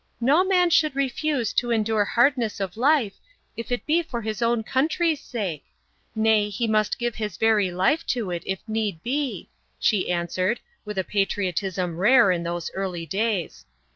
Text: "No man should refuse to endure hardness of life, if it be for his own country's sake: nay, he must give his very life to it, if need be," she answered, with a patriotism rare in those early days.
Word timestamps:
"No 0.33 0.43
man 0.43 0.71
should 0.71 0.95
refuse 0.95 1.53
to 1.53 1.69
endure 1.69 2.05
hardness 2.05 2.59
of 2.59 2.75
life, 2.75 3.19
if 3.55 3.71
it 3.71 3.85
be 3.85 4.01
for 4.01 4.23
his 4.23 4.41
own 4.41 4.63
country's 4.63 5.21
sake: 5.21 5.63
nay, 6.15 6.49
he 6.49 6.67
must 6.67 6.97
give 6.97 7.13
his 7.13 7.37
very 7.37 7.69
life 7.69 8.03
to 8.07 8.31
it, 8.31 8.41
if 8.47 8.61
need 8.67 9.03
be," 9.03 9.47
she 9.77 10.09
answered, 10.09 10.59
with 10.85 10.97
a 10.97 11.03
patriotism 11.03 11.97
rare 11.97 12.31
in 12.31 12.41
those 12.41 12.71
early 12.73 13.05
days. 13.05 13.67